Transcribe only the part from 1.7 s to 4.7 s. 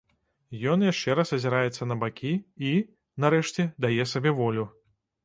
на бакі і, нарэшце, дае сабе волю.